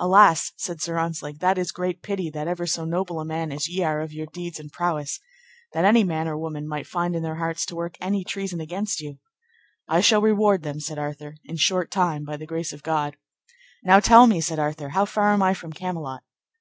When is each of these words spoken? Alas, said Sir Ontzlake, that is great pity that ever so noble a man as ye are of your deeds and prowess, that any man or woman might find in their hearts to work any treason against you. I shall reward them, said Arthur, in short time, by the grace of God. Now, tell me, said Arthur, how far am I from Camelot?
Alas, 0.00 0.50
said 0.56 0.82
Sir 0.82 0.96
Ontzlake, 0.98 1.38
that 1.38 1.56
is 1.56 1.70
great 1.70 2.02
pity 2.02 2.28
that 2.28 2.48
ever 2.48 2.66
so 2.66 2.84
noble 2.84 3.20
a 3.20 3.24
man 3.24 3.52
as 3.52 3.68
ye 3.68 3.84
are 3.84 4.00
of 4.00 4.12
your 4.12 4.26
deeds 4.26 4.58
and 4.58 4.72
prowess, 4.72 5.20
that 5.72 5.84
any 5.84 6.02
man 6.02 6.26
or 6.26 6.36
woman 6.36 6.66
might 6.66 6.88
find 6.88 7.14
in 7.14 7.22
their 7.22 7.36
hearts 7.36 7.64
to 7.66 7.76
work 7.76 7.96
any 8.00 8.24
treason 8.24 8.60
against 8.60 9.00
you. 9.00 9.20
I 9.86 10.00
shall 10.00 10.22
reward 10.22 10.64
them, 10.64 10.80
said 10.80 10.98
Arthur, 10.98 11.36
in 11.44 11.56
short 11.56 11.92
time, 11.92 12.24
by 12.24 12.36
the 12.36 12.46
grace 12.46 12.72
of 12.72 12.82
God. 12.82 13.16
Now, 13.84 14.00
tell 14.00 14.26
me, 14.26 14.40
said 14.40 14.58
Arthur, 14.58 14.88
how 14.88 15.04
far 15.04 15.32
am 15.32 15.40
I 15.44 15.54
from 15.54 15.72
Camelot? 15.72 16.24